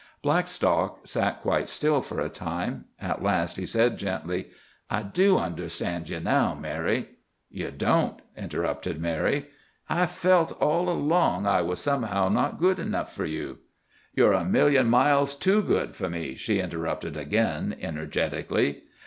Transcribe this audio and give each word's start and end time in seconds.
Blackstock 0.23 1.05
sat 1.05 1.41
quite 1.41 1.69
still 1.69 2.01
for 2.01 2.19
a 2.19 2.27
time. 2.27 2.85
At 2.99 3.21
last 3.21 3.57
he 3.57 3.67
said 3.67 3.99
gently: 3.99 4.47
"I 4.89 5.03
do 5.03 5.37
understand 5.37 6.09
ye 6.09 6.17
now, 6.17 6.55
Mary." 6.55 7.09
"You 7.51 7.69
don't," 7.69 8.19
interrupted 8.35 8.99
Mary. 8.99 9.45
"I 9.87 10.07
felt, 10.07 10.59
all 10.59 10.89
along, 10.89 11.45
I 11.45 11.61
was 11.61 11.79
somehow 11.79 12.29
not 12.29 12.57
good 12.57 12.79
enough 12.79 13.13
for 13.13 13.25
you." 13.27 13.59
"You're 14.15 14.33
a 14.33 14.43
million 14.43 14.87
miles 14.89 15.35
too 15.35 15.61
good 15.61 15.95
for 15.95 16.09
me," 16.09 16.33
she 16.33 16.59
interrupted 16.59 17.15
again, 17.15 17.75
energetically. 17.79 18.81